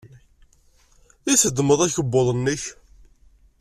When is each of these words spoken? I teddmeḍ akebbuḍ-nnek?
I 1.31 1.33
teddmeḍ 1.41 1.79
akebbuḍ-nnek? 1.81 2.63